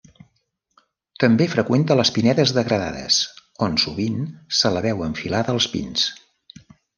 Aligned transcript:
També 1.23 1.45
freqüenta 1.51 1.97
les 1.99 2.11
pinedes 2.15 2.53
degradades, 2.59 3.19
on 3.67 3.77
sovint 3.85 4.17
se 4.61 4.73
la 4.79 4.83
veu 4.87 5.05
enfilada 5.11 5.55
als 5.59 5.69
pins. 5.77 6.09